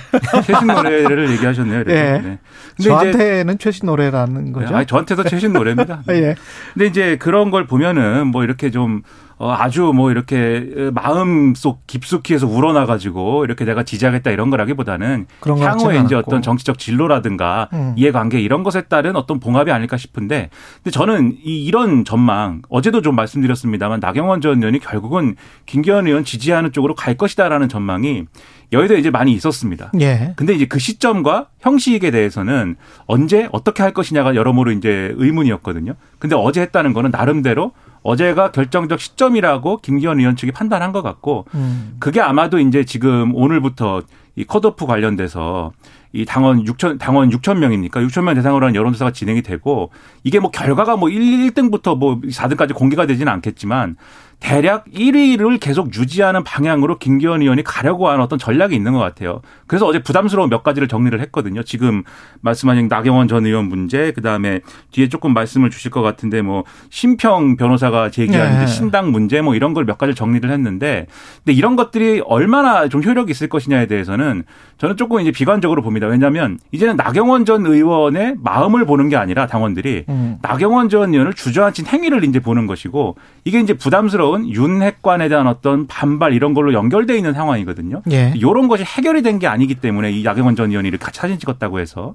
최신 0.47 0.69
노래를 0.69 1.31
얘기하셨네요. 1.33 1.81
이렇게. 1.81 1.92
예. 1.92 2.02
네. 2.19 2.38
근데 2.76 2.88
저한테는 2.88 3.59
최신 3.59 3.87
노래라는 3.87 4.52
거죠. 4.52 4.76
아니, 4.76 4.87
저한테도 4.87 5.25
최신 5.25 5.52
노래입니다. 5.52 6.02
예. 6.11 6.37
근데 6.73 6.87
이제 6.87 7.16
그런 7.16 7.50
걸 7.50 7.66
보면은 7.66 8.28
뭐 8.28 8.45
이렇게 8.45 8.71
좀 8.71 9.02
어, 9.39 9.51
아주 9.51 9.93
뭐 9.95 10.11
이렇게 10.11 10.91
마음 10.93 11.55
속 11.55 11.87
깊숙이 11.87 12.35
해서 12.35 12.47
우러나가지고 12.47 13.45
이렇게 13.45 13.65
내가 13.65 13.83
지지하겠다 13.83 14.31
이런 14.31 14.51
거라기보다는 14.51 15.27
향후에 15.41 16.01
이제 16.01 16.15
않고. 16.15 16.19
어떤 16.19 16.43
정치적 16.43 16.79
진로라든가 16.79 17.69
음. 17.73 17.95
이해관계 17.97 18.41
이런 18.41 18.62
것에 18.62 18.83
따른 18.83 19.17
어떤 19.17 19.41
봉합이 19.41 19.71
아닐까 19.71 19.97
싶은데 19.97 20.51
근데 20.77 20.91
저는 20.91 21.37
이, 21.45 21.65
이런 21.65 22.05
전망 22.05 22.62
어제도 22.69 23.03
좀 23.03 23.17
말씀드렸습니다만 23.17 24.01
나경원 24.01 24.41
전 24.41 24.59
의원이 24.59 24.79
결국은 24.79 25.37
김기현 25.67 26.07
의원 26.07 26.25
지지하는 26.25 26.73
쪽으로 26.73 26.95
갈 26.95 27.17
것이다라는 27.17 27.69
전망이 27.69 28.25
여의도에 28.73 28.99
이제 28.99 29.11
많이 29.11 29.33
있었습니다. 29.33 29.93
예. 30.01 30.33
근데 30.37 30.55
이제 30.55 30.65
그 30.65 30.79
시점과 30.79 31.49
형식에 31.61 32.11
대해서는 32.11 32.77
언제 33.07 33.49
어떻게 33.53 33.83
할 33.83 33.93
것이냐가 33.93 34.35
여러모로 34.35 34.73
이제 34.73 35.12
의문이었거든요. 35.17 35.95
근데 36.19 36.35
어제 36.37 36.62
했다는 36.62 36.95
거는 36.95 37.11
나름대로 37.11 37.73
어제가 38.02 38.50
결정적 38.52 39.00
시점이라고 39.00 39.78
김기현 39.78 40.18
의원 40.18 40.37
측이 40.37 40.52
판단한 40.52 40.92
것 40.92 41.02
같고 41.02 41.47
음. 41.54 41.97
그게 41.99 42.21
아마도 42.21 42.59
이제 42.59 42.85
지금 42.85 43.35
오늘부터 43.35 44.02
이 44.35 44.44
컷오프 44.44 44.87
관련돼서 44.87 45.73
이 46.12 46.25
당원 46.25 46.64
6천 46.64 46.99
당원 46.99 47.30
6천 47.30 47.59
명입니까? 47.59 48.00
6천 48.00 48.25
명 48.25 48.35
대상으로 48.35 48.66
하는 48.66 48.75
여론조사가 48.75 49.12
진행이 49.12 49.42
되고 49.42 49.90
이게 50.25 50.40
뭐 50.40 50.50
결과가 50.50 50.97
뭐 50.97 51.09
1, 51.09 51.50
1등부터 51.50 51.97
뭐 51.97 52.21
4등까지 52.21 52.75
공개가 52.75 53.06
되지는 53.06 53.32
않겠지만 53.32 53.97
대략 54.42 54.84
1위를 54.87 55.61
계속 55.61 55.94
유지하는 55.96 56.42
방향으로 56.42 56.99
김기현 56.99 57.42
의원이 57.42 57.62
가려고 57.62 58.08
하는 58.08 58.20
어떤 58.20 58.40
전략이 58.40 58.75
있는 58.75 58.92
것 58.92 58.99
같아요. 58.99 59.40
그래서 59.68 59.87
어제 59.87 60.02
부담스러운 60.02 60.50
몇 60.50 60.64
가지를 60.64 60.88
정리를 60.88 61.18
했거든요. 61.20 61.62
지금 61.62 62.02
말씀하신 62.40 62.88
나경원 62.88 63.28
전 63.28 63.46
의원 63.46 63.66
문제, 63.66 64.11
그 64.11 64.20
다음에 64.20 64.61
뒤에 64.90 65.08
조금 65.08 65.32
말씀을 65.32 65.70
주실 65.70 65.92
것 65.92 66.02
같은데 66.02 66.42
뭐 66.42 66.64
심평 66.90 67.56
변호사가 67.56 68.11
제기한 68.11 68.58
네. 68.58 68.66
신당 68.66 69.12
문제 69.12 69.40
뭐 69.40 69.54
이런 69.54 69.75
걸 69.75 69.82
몇 69.84 69.99
가지 69.99 70.14
정리를 70.14 70.49
했는데, 70.49 71.06
근데 71.38 71.52
이런 71.52 71.75
것들이 71.76 72.22
얼마나 72.25 72.88
좀 72.88 73.02
효력이 73.02 73.30
있을 73.32 73.49
것이냐에 73.49 73.87
대해서는 73.87 74.44
저는 74.78 74.96
조금 74.96 75.20
이제 75.20 75.30
비관적으로 75.30 75.82
봅니다. 75.82 76.06
왜냐하면 76.06 76.58
이제는 76.70 76.96
나경원 76.96 77.44
전 77.44 77.66
의원의 77.66 78.37
마음을 78.42 78.87
보는 78.87 79.08
게 79.08 79.16
아니라 79.16 79.46
당원들이 79.46 80.04
음. 80.08 80.38
나경원 80.40 80.88
전 80.88 81.12
의원을 81.12 81.34
주저앉힌 81.34 81.87
행위를 81.87 82.25
이제 82.25 82.40
보는 82.40 82.66
것이고 82.66 83.16
이게 83.44 83.61
이제 83.61 83.75
부담스러운 83.75 84.32
윤핵관에 84.49 85.29
대한 85.29 85.47
어떤 85.47 85.87
반발 85.87 86.33
이런 86.33 86.55
걸로 86.55 86.73
연결돼 86.73 87.17
있는 87.17 87.33
상황이거든요. 87.35 88.03
예. 88.11 88.33
이런 88.37 88.69
것이 88.69 88.85
해결이 88.85 89.23
된 89.23 89.39
게 89.39 89.47
아니기 89.47 89.77
때문에 89.77 90.11
이 90.12 90.23
나경원 90.23 90.57
전 90.57 90.71
의원이 90.71 90.89
이렇게 90.89 91.05
같이 91.05 91.19
사진 91.21 91.39
찍었다고 91.39 91.81
해서 91.81 92.15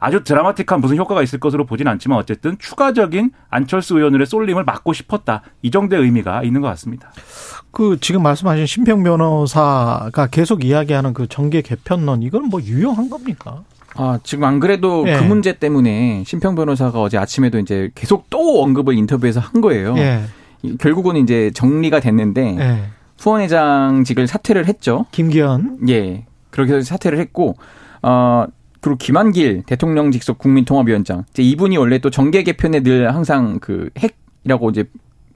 아주 0.00 0.22
드라마틱한 0.22 0.80
무슨 0.80 0.96
효과가 0.96 1.22
있을 1.22 1.40
것으로 1.40 1.64
보진 1.66 1.88
않지만 1.88 2.18
어쨌든 2.18 2.56
추가적인 2.58 3.30
안철수 3.50 3.96
의원의 3.96 4.26
쏠림을 4.26 4.64
막고 4.64 4.92
싶었다. 4.92 5.42
이 5.62 5.70
정도의 5.70 6.02
의미가 6.02 6.42
있는 6.44 6.60
것 6.60 6.68
같습니다. 6.68 7.10
그 7.72 7.98
지금 8.00 8.22
말씀하신 8.22 8.66
심평 8.66 9.02
변호사가 9.02 10.28
계속 10.30 10.64
이야기하는 10.64 11.14
그 11.14 11.26
정계 11.26 11.62
개편론 11.62 12.22
이건 12.22 12.44
뭐 12.44 12.60
유용한 12.62 13.10
겁니까? 13.10 13.62
아, 13.96 14.18
지금 14.22 14.44
안 14.44 14.60
그래도 14.60 15.04
예. 15.08 15.16
그 15.16 15.24
문제 15.24 15.54
때문에 15.58 16.22
심평 16.26 16.54
변호사가 16.54 17.00
어제 17.00 17.18
아침에도 17.18 17.58
이제 17.58 17.90
계속 17.96 18.30
또 18.30 18.62
언급을 18.62 18.94
인터뷰에서 18.96 19.40
한 19.40 19.60
거예요. 19.60 19.96
예. 19.98 20.20
이- 20.62 20.76
결국은 20.78 21.16
이제 21.16 21.50
정리가 21.54 22.00
됐는데 22.00 22.56
예. 22.58 22.82
후원회장직을 23.20 24.26
사퇴를 24.26 24.66
했죠. 24.66 25.06
김기현 25.12 25.78
예. 25.88 26.24
그렇게 26.50 26.74
해서 26.74 26.84
사퇴를 26.86 27.18
했고 27.18 27.56
어 28.02 28.46
그리고 28.80 28.96
김한길 28.96 29.64
대통령 29.66 30.10
직속 30.12 30.38
국민통합위원장. 30.38 31.24
이제 31.32 31.42
이분이 31.42 31.76
원래 31.76 31.98
또 31.98 32.10
정계 32.10 32.42
개편에 32.44 32.80
늘 32.82 33.12
항상 33.14 33.58
그 33.60 33.90
핵이라고 33.98 34.70
이제 34.70 34.84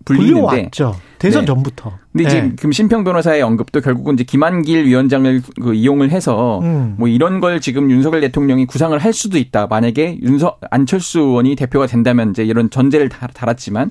불리는데 0.04 0.40
불려왔죠. 0.40 0.94
대선 1.18 1.42
네. 1.42 1.46
전부터. 1.46 1.92
근데 2.12 2.24
이제 2.24 2.36
예. 2.38 2.52
금 2.56 2.72
심평 2.72 3.04
변호사의 3.04 3.42
언급도 3.42 3.80
결국은 3.80 4.14
이제 4.14 4.24
김한길 4.24 4.86
위원장을 4.86 5.42
그 5.60 5.74
이용을 5.74 6.10
해서 6.10 6.60
음. 6.60 6.94
뭐 6.98 7.06
이런 7.08 7.40
걸 7.40 7.60
지금 7.60 7.90
윤석열 7.90 8.20
대통령이 8.22 8.66
구상을 8.66 8.96
할 8.98 9.12
수도 9.12 9.38
있다. 9.38 9.66
만약에 9.68 10.18
윤석 10.22 10.60
안철수 10.70 11.20
의원이 11.20 11.54
대표가 11.56 11.86
된다면 11.86 12.30
이제 12.30 12.44
이런 12.44 12.70
전제를 12.70 13.08
다- 13.08 13.28
달았지만 13.32 13.90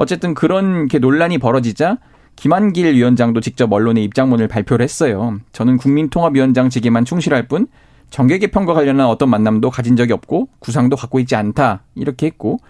어쨌든 0.00 0.32
그런 0.32 0.88
게 0.88 0.98
논란이 0.98 1.36
벌어지자 1.36 1.98
김한길 2.34 2.94
위원장도 2.94 3.42
직접 3.42 3.70
언론에 3.70 4.02
입장문을 4.02 4.48
발표를 4.48 4.82
했어요. 4.82 5.36
저는 5.52 5.76
국민통합위원장직에만 5.76 7.04
충실할 7.04 7.48
뿐 7.48 7.66
정계 8.08 8.38
개편과 8.38 8.72
관련한 8.72 9.08
어떤 9.08 9.28
만남도 9.28 9.68
가진 9.68 9.96
적이 9.96 10.14
없고 10.14 10.48
구상도 10.58 10.96
갖고 10.96 11.20
있지 11.20 11.36
않다. 11.36 11.82
이렇게 11.96 12.26
했고 12.28 12.60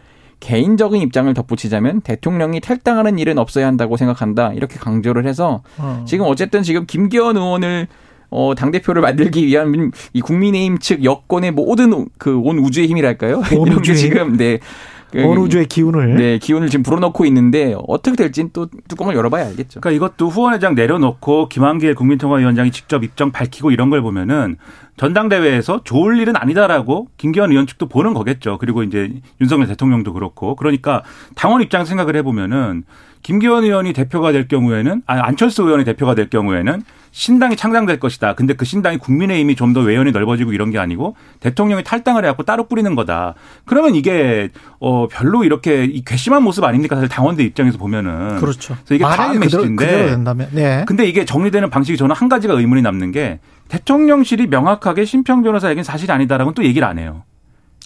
개인적인 0.40 1.00
입장을 1.02 1.32
덧붙이자면 1.32 2.00
대통령이 2.00 2.58
탈당하는 2.60 3.20
일은 3.20 3.38
없어야 3.38 3.68
한다고 3.68 3.96
생각한다. 3.96 4.52
이렇게 4.54 4.76
강조를 4.80 5.24
해서 5.24 5.62
어. 5.78 6.04
지금 6.08 6.26
어쨌든 6.26 6.64
지금 6.64 6.84
김기현 6.84 7.36
의원을 7.36 7.86
어, 8.30 8.54
당대표를 8.56 9.02
만들기 9.02 9.46
위한 9.46 9.92
이 10.14 10.20
국민의힘 10.20 10.78
측 10.78 11.04
여권의 11.04 11.52
모든 11.52 12.08
그 12.18 12.40
온 12.40 12.58
우주의 12.58 12.88
힘이랄까요? 12.88 13.42
온 13.56 13.68
이런 13.68 13.82
게 13.82 13.94
지금 13.94 14.36
네. 14.36 14.58
그, 15.12 15.24
어느 15.24 15.48
주의 15.48 15.66
기운을 15.66 16.16
네, 16.16 16.38
기운을 16.38 16.68
지금 16.68 16.82
불어넣고 16.82 17.24
있는데 17.26 17.74
어떻게 17.88 18.16
될지는 18.16 18.50
또 18.52 18.68
뚜껑을 18.88 19.14
열어봐야 19.14 19.46
알겠죠. 19.46 19.80
그러니까 19.80 19.96
이것도 19.96 20.28
후원회장 20.28 20.74
내려놓고 20.74 21.48
김한길 21.48 21.94
국민통합위원장이 21.94 22.70
직접 22.70 23.02
입장 23.02 23.32
밝히고 23.32 23.70
이런 23.70 23.90
걸 23.90 24.02
보면은 24.02 24.56
전당대회에서 24.96 25.82
좋을 25.84 26.18
일은 26.18 26.36
아니다라고 26.36 27.08
김기현 27.16 27.50
의원 27.50 27.66
측도 27.66 27.88
보는 27.88 28.14
거겠죠. 28.14 28.58
그리고 28.58 28.82
이제 28.82 29.12
윤석열 29.40 29.66
대통령도 29.66 30.12
그렇고 30.12 30.54
그러니까 30.56 31.02
당원 31.34 31.62
입장 31.62 31.84
생각을 31.84 32.16
해보면은 32.16 32.84
김기현 33.22 33.64
의원이 33.64 33.92
대표가 33.92 34.32
될 34.32 34.48
경우에는 34.48 35.02
아니 35.06 35.20
안철수 35.20 35.62
의원이 35.62 35.84
대표가 35.84 36.14
될 36.14 36.30
경우에는 36.30 36.82
신당이 37.12 37.56
창당될 37.56 37.98
것이다. 37.98 38.34
근데 38.34 38.54
그 38.54 38.64
신당이 38.64 38.98
국민의힘이 38.98 39.56
좀 39.56 39.70
더 39.70 39.80
외연이 39.80 40.10
넓어지고 40.10 40.52
이런 40.52 40.70
게 40.70 40.78
아니고 40.78 41.14
대통령이 41.40 41.84
탈당을 41.84 42.24
해갖고 42.24 42.42
따로 42.44 42.66
뿌리는 42.66 42.92
거다. 42.94 43.34
그러면 43.66 43.94
이게 43.94 44.48
어 44.80 45.06
별로 45.08 45.44
이렇게 45.44 45.84
이 45.84 46.02
괘씸한 46.04 46.42
모습 46.42 46.64
아닙니까? 46.64 46.96
사실 46.96 47.08
당원들 47.08 47.44
입장에서 47.44 47.78
보면은 47.78 48.36
그렇죠. 48.38 48.74
그래서 48.84 48.94
이게 48.94 49.04
다음 49.16 49.38
메시지인데 49.40 49.84
네. 50.52 50.84
근데 50.86 51.06
이게 51.06 51.24
정리되는 51.24 51.70
방식이 51.70 51.96
저는 51.98 52.14
한 52.16 52.28
가지가 52.28 52.54
의문이 52.54 52.82
남는 52.82 53.12
게 53.12 53.38
대통령실이 53.68 54.48
명확하게 54.48 55.04
심평 55.04 55.42
변호사에겐 55.42 55.84
사실이 55.84 56.10
아니다라고는 56.10 56.54
또 56.54 56.64
얘기를 56.64 56.86
안 56.86 56.98
해요. 56.98 57.22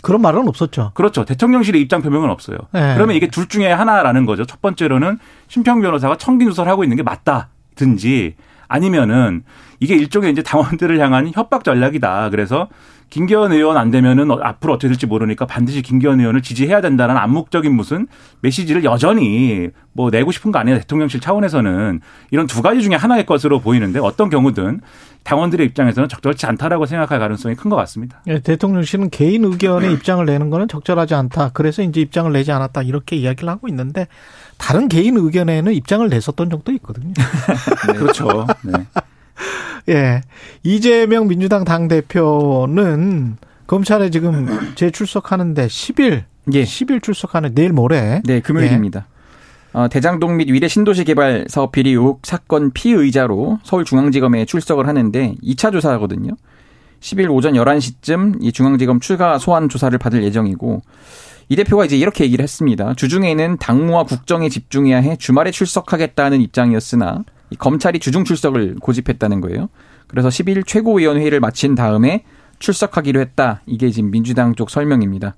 그런 0.05 0.23
말은 0.23 0.47
없었죠. 0.47 0.93
그렇죠. 0.95 1.25
대통령실의 1.25 1.81
입장 1.81 2.03
표명은 2.03 2.31
없어요. 2.31 2.59
네. 2.73 2.95
그러면 2.95 3.17
이게 3.17 3.27
둘 3.27 3.49
중에 3.49 3.73
하나라는 3.73 4.27
거죠. 4.27 4.45
첫 4.45 4.63
번째로는 4.63 5.19
심평 5.49 5.81
변호사가 5.81 6.17
청기 6.19 6.45
누설을 6.45 6.71
하고 6.71 6.85
있는 6.85 6.97
게 6.97 7.03
맞다든지 7.03 8.37
아니면은 8.69 9.43
이게 9.81 9.95
일종의 9.97 10.33
이제 10.33 10.43
당원들을 10.43 10.99
향한 11.01 11.31
협박 11.35 11.65
전략이다. 11.65 12.31
그래서 12.31 12.69
김기현 13.15 13.53
의원 13.53 13.77
안 13.77 13.93
되면은 13.93 14.29
어- 14.33 14.41
앞으로 14.43 14.73
어떻게 14.73 14.89
될지 14.89 15.07
모르니까 15.07 15.47
반드시 15.47 15.83
김기현 15.83 16.19
의원을 16.19 16.43
지지해야 16.43 16.81
된다는 16.81 17.17
암묵적인 17.17 17.73
무슨 17.73 18.09
메시지를 18.41 18.83
여전히 18.83 19.69
뭐 19.93 20.11
내고 20.11 20.33
싶은 20.33 20.51
거 20.51 20.59
아니에요. 20.59 20.79
대통령실 20.81 21.21
차원에서는 21.21 22.01
이런 22.33 22.49
두 22.49 22.61
가지 22.61 22.83
중에 22.83 22.97
하나일 22.97 23.25
것으로 23.25 23.61
보이는데 23.61 24.01
어떤 24.01 24.31
경우든 24.31 24.81
당원들의 25.23 25.65
입장에서는 25.65 26.09
적절치 26.09 26.45
않다라고 26.47 26.87
생각할 26.87 27.21
가능성이 27.21 27.55
큰 27.55 27.71
것 27.71 27.77
같습니다. 27.77 28.21
예, 28.27 28.41
대통령실은 28.41 29.11
개인 29.11 29.45
의견의 29.45 29.93
입장을 29.93 30.27
내는 30.27 30.51
거는 30.51 30.67
적절하지 30.67 31.15
않다. 31.15 31.51
그래서 31.55 31.83
이제 31.83 32.01
입장을 32.01 32.31
내지 32.33 32.51
않았다. 32.51 32.83
이렇게 32.83 33.15
이야기를 33.15 33.49
하고 33.49 33.69
있는데 33.69 34.09
다른 34.59 34.89
개인 34.89 35.17
의견에는 35.17 35.73
입장을 35.73 36.09
냈었던 36.09 36.51
적도 36.51 36.73
있거든요. 36.73 37.13
그렇죠. 37.95 38.45
네. 38.65 38.73
예. 39.91 40.23
이재명 40.63 41.29
민주당 41.29 41.65
당대표는 41.65 43.37
검찰에 43.67 44.11
지금 44.11 44.47
재출석하는데 44.75 45.67
10일, 45.67 46.25
예. 46.53 46.65
10일 46.65 47.03
출석하는 47.03 47.55
내일 47.55 47.73
모레. 47.73 48.23
네, 48.25 48.41
금요일입니다. 48.41 49.07
어, 49.75 49.89
대장동 49.89 50.37
및 50.37 50.49
위례 50.51 50.69
신도시 50.69 51.05
개발 51.05 51.47
사업 51.49 51.73
비리 51.73 51.91
의혹 51.91 52.21
사건 52.23 52.71
피의자로 52.71 53.59
서울중앙지검에 53.65 54.45
출석을 54.45 54.87
하는데 54.87 55.35
2차 55.43 55.73
조사거든요. 55.73 56.31
10일 57.01 57.31
오전 57.31 57.55
11시쯤 57.55 58.37
이 58.41 58.53
중앙지검 58.53 59.01
추가 59.01 59.39
소환 59.39 59.69
조사를 59.69 59.97
받을 59.99 60.23
예정이고 60.23 60.81
이 61.49 61.57
대표가 61.57 61.85
이제 61.85 61.97
이렇게 61.97 62.25
얘기를 62.25 62.43
했습니다. 62.43 62.95
주중에는 62.95 63.59
당무와 63.59 64.05
국정에 64.05 64.49
집중해야 64.49 64.99
해 64.99 65.17
주말에 65.17 65.51
출석하겠다는 65.51 66.41
입장이었으나 66.41 67.25
이 67.55 67.57
검찰이 67.57 68.01
주중 68.01 68.25
출석을 68.25 68.77
고집했다는 68.81 69.41
거예요. 69.41 69.69
그래서 70.09 70.29
10일 70.29 70.67
최고위원회의를 70.67 71.39
마친 71.39 71.77
다음에 71.77 72.25
출석하기로 72.59 73.21
했다. 73.21 73.63
이게 73.67 73.91
지금 73.91 74.11
민주당 74.11 74.55
쪽 74.57 74.71
설명입니다. 74.71 75.37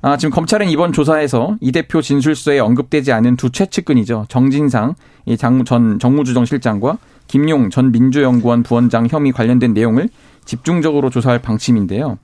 아, 0.00 0.16
지금 0.16 0.30
검찰은 0.30 0.68
이번 0.70 0.92
조사에서 0.92 1.56
이 1.60 1.72
대표 1.72 2.00
진술서에 2.00 2.60
언급되지 2.60 3.10
않은 3.10 3.36
두 3.36 3.50
최측근이죠. 3.50 4.26
정진상 4.28 4.94
전 5.66 5.98
정무주정실장과 5.98 6.98
김용 7.26 7.70
전 7.70 7.90
민주연구원 7.90 8.62
부원장 8.62 9.08
혐의 9.10 9.32
관련된 9.32 9.74
내용을 9.74 10.08
집중적으로 10.44 11.10
조사할 11.10 11.42
방침인데요. 11.42 12.18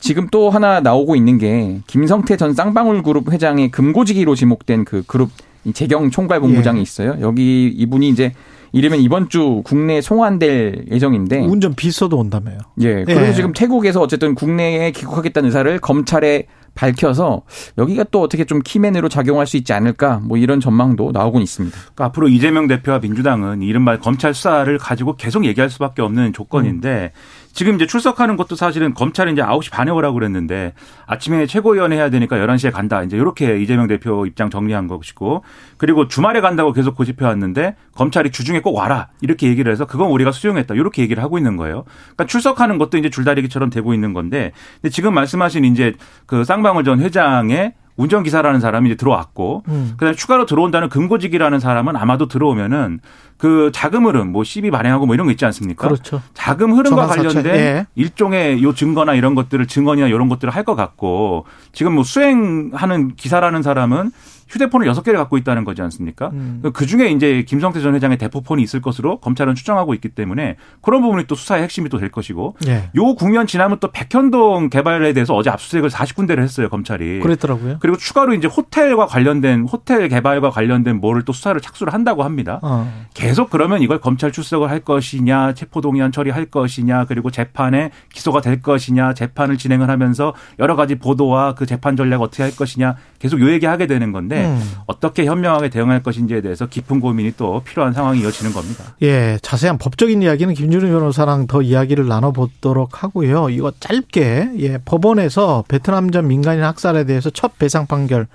지금 0.00 0.26
또 0.32 0.50
하나 0.50 0.80
나오고 0.80 1.14
있는 1.14 1.38
게 1.38 1.80
김성태 1.86 2.36
전 2.36 2.52
쌍방울 2.52 3.02
그룹 3.02 3.32
회장의 3.32 3.70
금고지기로 3.70 4.34
지목된 4.34 4.84
그 4.84 5.04
그룹 5.06 5.30
재경 5.72 6.10
총괄 6.10 6.40
본부장이 6.40 6.80
예. 6.80 6.82
있어요. 6.82 7.16
여기 7.20 7.68
이분이 7.68 8.08
이제 8.08 8.34
이르면 8.74 8.98
이번 8.98 9.28
주 9.28 9.62
국내에 9.64 10.00
송환될 10.00 10.86
예정인데 10.90 11.46
운전 11.46 11.74
비서도 11.74 12.18
온다며요. 12.18 12.58
예. 12.80 13.04
그리고 13.04 13.20
예. 13.20 13.32
지금 13.32 13.52
태국에서 13.52 14.00
어쨌든 14.00 14.34
국내에 14.34 14.90
귀국하겠다는 14.90 15.46
의사를 15.46 15.78
검찰에 15.78 16.46
밝혀서 16.74 17.42
여기가 17.78 18.04
또 18.10 18.20
어떻게 18.20 18.44
좀 18.44 18.60
키맨으로 18.60 19.08
작용할 19.08 19.46
수 19.46 19.56
있지 19.56 19.72
않을까 19.72 20.20
뭐 20.24 20.36
이런 20.36 20.58
전망도 20.58 21.12
나오곤 21.12 21.40
있습니다. 21.42 21.76
그러니까 21.76 22.04
앞으로 22.06 22.28
이재명 22.28 22.66
대표와 22.66 22.98
민주당은 22.98 23.62
이른바 23.62 23.98
검찰 24.00 24.34
수사를 24.34 24.76
가지고 24.78 25.14
계속 25.14 25.44
얘기할 25.44 25.70
수밖에 25.70 26.02
없는 26.02 26.32
조건인데 26.32 27.12
음. 27.14 27.43
지금 27.54 27.76
이제 27.76 27.86
출석하는 27.86 28.36
것도 28.36 28.56
사실은 28.56 28.94
검찰이 28.94 29.32
이제 29.32 29.40
9시 29.40 29.70
반에 29.70 29.92
오라고 29.92 30.14
그랬는데 30.14 30.74
아침에 31.06 31.46
최고위원회 31.46 31.96
해야 31.96 32.10
되니까 32.10 32.36
11시에 32.36 32.72
간다. 32.72 33.02
이제 33.04 33.16
이렇게 33.16 33.60
이재명 33.60 33.86
대표 33.86 34.26
입장 34.26 34.50
정리한 34.50 34.88
것이고 34.88 35.44
그리고 35.78 36.08
주말에 36.08 36.40
간다고 36.40 36.72
계속 36.72 36.96
고집해 36.96 37.24
왔는데 37.24 37.76
검찰이 37.94 38.32
주중에 38.32 38.60
꼭 38.60 38.74
와라. 38.74 39.08
이렇게 39.20 39.46
얘기를 39.46 39.70
해서 39.70 39.86
그건 39.86 40.10
우리가 40.10 40.32
수용했다. 40.32 40.74
이렇게 40.74 41.02
얘기를 41.02 41.22
하고 41.22 41.38
있는 41.38 41.56
거예요. 41.56 41.84
그러니까 41.84 42.26
출석하는 42.26 42.78
것도 42.78 42.98
이제 42.98 43.08
줄다리기처럼 43.08 43.70
되고 43.70 43.94
있는 43.94 44.12
건데 44.12 44.52
근데 44.82 44.90
지금 44.90 45.14
말씀하신 45.14 45.64
이제 45.64 45.94
그 46.26 46.44
쌍방울 46.44 46.82
전 46.82 47.00
회장의 47.00 47.74
운전기사라는 47.96 48.60
사람이 48.60 48.88
이제 48.88 48.96
들어왔고, 48.96 49.62
음. 49.68 49.94
그다음에 49.96 50.16
추가로 50.16 50.46
들어온다는 50.46 50.88
금고직이라는 50.88 51.60
사람은 51.60 51.96
아마도 51.96 52.26
들어오면은 52.26 53.00
그 53.36 53.70
자금 53.72 54.06
흐름, 54.06 54.32
뭐 54.32 54.42
시비 54.44 54.70
발행하고 54.70 55.06
뭐 55.06 55.14
이런 55.14 55.26
거 55.26 55.30
있지 55.32 55.44
않습니까? 55.44 55.86
그렇죠. 55.86 56.22
자금 56.34 56.72
흐름과 56.72 57.06
관련된 57.06 57.54
예. 57.54 57.86
일종의 57.94 58.62
요 58.62 58.74
증거나 58.74 59.14
이런 59.14 59.34
것들을 59.34 59.66
증언이나 59.66 60.08
이런 60.08 60.28
것들을 60.28 60.52
할 60.52 60.64
것 60.64 60.74
같고, 60.76 61.44
지금 61.72 61.94
뭐 61.94 62.04
수행하는 62.04 63.16
기사라는 63.16 63.62
사람은 63.62 64.12
휴대폰을 64.48 64.86
여섯 64.86 65.02
개를 65.02 65.18
갖고 65.18 65.36
있다는 65.36 65.64
거지 65.64 65.82
않습니까? 65.82 66.28
음. 66.32 66.62
그 66.72 66.86
중에 66.86 67.10
이제 67.10 67.44
김성태 67.46 67.80
전 67.80 67.94
회장의 67.94 68.18
대포폰이 68.18 68.62
있을 68.62 68.80
것으로 68.80 69.18
검찰은 69.20 69.54
추정하고 69.54 69.94
있기 69.94 70.10
때문에 70.10 70.56
그런 70.80 71.02
부분이 71.02 71.24
또 71.26 71.34
수사의 71.34 71.62
핵심이 71.64 71.88
또 71.88 71.98
될 72.04 72.10
것이고 72.10 72.56
예. 72.66 72.90
요 72.96 73.14
국면 73.14 73.46
지나면 73.46 73.78
또 73.80 73.90
백현동 73.90 74.68
개발에 74.70 75.12
대해서 75.12 75.34
어제 75.34 75.50
압수수색을 75.50 75.90
40군데를 75.90 76.40
했어요 76.40 76.68
검찰이. 76.68 77.20
그랬더라고요. 77.20 77.78
그리고 77.80 77.96
추가로 77.96 78.34
이제 78.34 78.46
호텔과 78.46 79.06
관련된 79.06 79.66
호텔 79.70 80.08
개발과 80.08 80.50
관련된 80.50 81.00
뭐를 81.00 81.22
또 81.22 81.32
수사를 81.32 81.58
착수를 81.60 81.92
한다고 81.94 82.24
합니다. 82.24 82.60
어. 82.62 82.90
계속 83.14 83.50
그러면 83.50 83.80
이걸 83.82 84.00
검찰 84.00 84.32
출석을 84.32 84.70
할 84.70 84.80
것이냐, 84.80 85.54
체포동의안 85.54 86.12
처리할 86.12 86.46
것이냐, 86.46 87.06
그리고 87.06 87.30
재판에 87.30 87.90
기소가 88.12 88.40
될 88.40 88.60
것이냐, 88.60 89.14
재판을 89.14 89.56
진행을 89.56 89.88
하면서 89.88 90.34
여러 90.58 90.76
가지 90.76 90.96
보도와 90.96 91.54
그 91.54 91.66
재판 91.66 91.96
전략 91.96 92.20
어떻게 92.22 92.42
할 92.42 92.54
것이냐 92.54 92.96
계속 93.18 93.40
요 93.40 93.50
얘기하게 93.50 93.86
되는 93.86 94.12
건데. 94.12 94.33
음. 94.34 94.60
어떻게 94.86 95.24
현명하게 95.26 95.68
대응할 95.68 96.02
것인지에 96.02 96.40
대해서 96.40 96.66
깊은 96.66 97.00
고민이 97.00 97.34
또 97.36 97.62
필요한 97.64 97.92
상황이 97.92 98.20
이어지는 98.20 98.52
겁니다. 98.52 98.96
예, 99.02 99.38
자세한 99.42 99.78
법적인 99.78 100.22
이야기는 100.22 100.54
김준우 100.54 100.88
변호사랑 100.88 101.46
더 101.46 101.62
이야기를 101.62 102.06
나눠보도록 102.08 103.02
하고요. 103.02 103.50
이거 103.50 103.72
짧게 103.78 104.50
예, 104.58 104.78
법원에서 104.78 105.64
베트남 105.68 106.10
전 106.10 106.28
민간인 106.28 106.64
학살에 106.64 107.04
대해서 107.04 107.30
첫 107.30 107.58
배상 107.58 107.86
판결. 107.86 108.26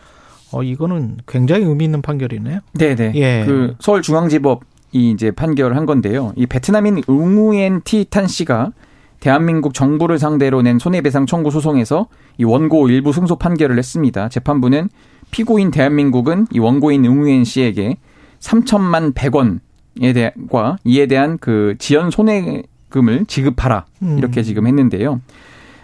어 0.51 0.63
이거는 0.63 1.17
굉장히 1.27 1.63
의미 1.63 1.85
있는 1.85 2.01
판결이네요. 2.01 2.59
네, 2.73 2.95
네. 2.95 3.11
예. 3.15 3.43
그 3.45 3.75
서울중앙지법 3.79 4.61
이 4.91 5.11
이제 5.11 5.31
판결을 5.31 5.77
한 5.77 5.85
건데요. 5.85 6.33
이 6.35 6.47
베트남인 6.47 7.03
응우엔 7.07 7.81
티탄 7.83 8.27
씨가 8.27 8.71
대한민국 9.19 9.73
정부를 9.73 10.17
상대로 10.17 10.61
낸 10.61 10.79
손해배상 10.79 11.25
청구 11.25 11.51
소송에서 11.51 12.07
이 12.37 12.43
원고 12.43 12.89
일부 12.89 13.11
승소 13.11 13.35
판결을 13.35 13.77
했습니다. 13.77 14.29
재판부는 14.29 14.89
피고인 15.31 15.71
대한민국은 15.71 16.47
이 16.51 16.59
원고인 16.59 17.05
응우엔 17.05 17.43
씨에게 17.43 17.97
3천만 18.39 19.13
100원에 19.13 20.13
대한과 20.13 20.77
이에 20.83 21.05
대한 21.07 21.37
그 21.37 21.75
지연 21.79 22.11
손해금을 22.11 23.25
지급하라 23.27 23.85
음. 24.01 24.17
이렇게 24.17 24.43
지금 24.43 24.67
했는데요. 24.67 25.21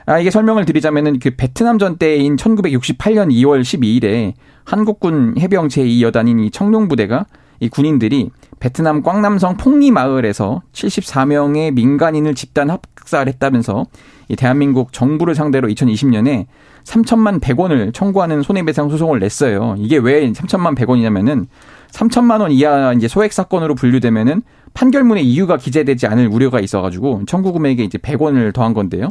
아 0.07 0.19
이게 0.19 0.29
설명을 0.29 0.65
드리자면은 0.65 1.19
그 1.19 1.31
베트남 1.35 1.79
전 1.79 1.97
때인 1.97 2.35
1968년 2.35 3.31
2월 3.31 3.61
12일에 3.61 4.33
한국군 4.63 5.35
해병 5.39 5.67
제2여단인 5.67 6.45
이 6.45 6.51
청룡부대가 6.51 7.25
이 7.59 7.69
군인들이 7.69 8.29
베트남 8.59 9.01
꽝남성 9.01 9.57
폭리 9.57 9.91
마을에서 9.91 10.61
74명의 10.73 11.73
민간인을 11.73 12.35
집단 12.35 12.69
학살했다면서 12.69 13.85
이 14.27 14.35
대한민국 14.35 14.91
정부를 14.93 15.35
상대로 15.35 15.67
2020년에 15.67 16.45
3천만 16.83 17.39
100원을 17.39 17.93
청구하는 17.93 18.41
손해배상 18.41 18.89
소송을 18.89 19.19
냈어요. 19.19 19.75
이게 19.77 19.97
왜 19.97 20.31
3천만 20.31 20.75
100원이냐면은 20.75 21.47
3천만 21.91 22.41
원 22.41 22.51
이하 22.51 22.93
이제 22.93 23.07
소액 23.07 23.33
사건으로 23.33 23.75
분류되면은 23.75 24.41
판결문에 24.73 25.21
이유가 25.21 25.57
기재되지 25.57 26.07
않을 26.07 26.27
우려가 26.27 26.59
있어가지고 26.59 27.23
청구 27.27 27.53
금액에 27.53 27.83
이제 27.83 27.97
100원을 27.97 28.53
더한 28.53 28.73
건데요. 28.73 29.09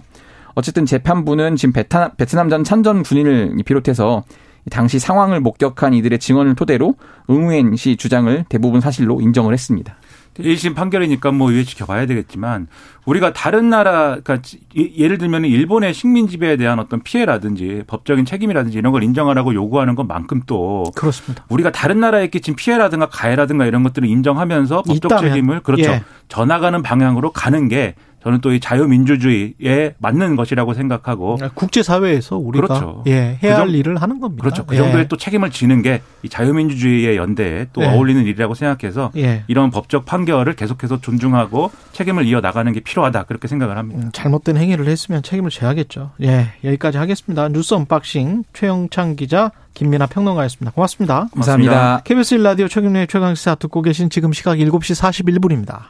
어쨌든 0.54 0.86
재판부는 0.86 1.56
지금 1.56 1.72
베트남, 1.72 2.10
베트남 2.16 2.48
전 2.48 2.64
참전 2.64 3.02
군인을 3.02 3.56
비롯해서 3.64 4.24
당시 4.70 4.98
상황을 4.98 5.40
목격한 5.40 5.94
이들의 5.94 6.18
증언을 6.18 6.54
토대로 6.54 6.94
응우엔 7.28 7.76
씨 7.76 7.96
주장을 7.96 8.44
대부분 8.48 8.80
사실로 8.80 9.20
인정을 9.20 9.52
했습니다. 9.52 9.96
1심 10.38 10.74
판결이니까 10.74 11.30
뭐 11.32 11.50
위에 11.50 11.64
지켜봐야 11.64 12.06
되겠지만 12.06 12.66
우리가 13.04 13.32
다른 13.32 13.70
나라 13.70 14.18
그러니까 14.22 14.40
예를 14.74 15.18
들면 15.18 15.44
일본의 15.44 15.94
식민 15.94 16.26
지배에 16.26 16.56
대한 16.56 16.78
어떤 16.78 17.02
피해라든지 17.02 17.82
법적인 17.86 18.24
책임이라든지 18.24 18.78
이런 18.78 18.92
걸 18.92 19.02
인정하라고 19.04 19.54
요구하는 19.54 19.94
것만큼 19.94 20.42
또 20.46 20.84
그렇습니다. 20.94 21.44
우리가 21.48 21.70
다른 21.70 22.00
나라에 22.00 22.28
끼친 22.28 22.56
피해라든가 22.56 23.06
가해라든가 23.06 23.66
이런 23.66 23.82
것들을 23.82 24.08
인정하면서 24.08 24.82
법적 24.82 25.12
있다면. 25.12 25.30
책임을 25.30 25.60
그렇죠. 25.60 25.90
예. 25.90 26.02
전화가는 26.28 26.82
방향으로 26.82 27.30
가는 27.32 27.68
게 27.68 27.94
저는 28.24 28.40
또 28.40 28.50
이 28.54 28.60
자유민주주의에 28.60 29.94
맞는 29.98 30.36
것이라고 30.36 30.74
생각하고 30.74 31.38
아, 31.42 31.50
국제사회에서 31.54 32.36
우리가 32.36 32.66
그렇죠. 32.66 33.02
예, 33.06 33.38
해야 33.42 33.56
그할 33.56 33.74
일을 33.74 34.00
하는 34.00 34.20
겁니다. 34.20 34.42
그렇죠. 34.42 34.64
그 34.66 34.76
정도의 34.76 35.04
예. 35.04 35.08
또 35.08 35.16
책임을 35.16 35.50
지는 35.50 35.82
게 35.82 36.00
이 36.22 36.28
자유민주주의의 36.28 37.16
연대에 37.18 37.66
또 37.74 37.82
예. 37.82 37.86
어울리는 37.88 38.22
일이라고 38.24 38.54
생각해서 38.54 39.10
예. 39.16 39.44
이런 39.46 39.70
법적 39.70 40.06
판결을 40.06 40.54
계속해서 40.54 41.00
존중하고 41.02 41.70
책임을 41.92 42.24
이어 42.26 42.40
나가는 42.40 42.72
게 42.72 42.80
필요하다 42.80 43.24
그렇게 43.24 43.46
생각을 43.46 43.76
합니다. 43.76 44.00
음, 44.06 44.10
잘못된 44.12 44.56
행위를 44.56 44.88
했으면 44.88 45.22
책임을 45.22 45.50
져야겠죠. 45.50 46.12
예, 46.22 46.52
여기까지 46.64 46.96
하겠습니다. 46.98 47.48
뉴스 47.48 47.74
언박싱 47.74 48.44
최영창 48.54 49.16
기자 49.16 49.50
김민아 49.74 50.06
평론가였습니다. 50.06 50.70
고맙습니다. 50.70 51.28
감사합니다. 51.34 52.00
KBS 52.04 52.36
1라디오 52.38 52.70
최경영의 52.70 53.08
최강시사 53.08 53.56
듣고 53.56 53.82
계신 53.82 54.08
지금 54.08 54.32
시각 54.32 54.56
7시 54.56 54.94
41분입니다. 55.12 55.80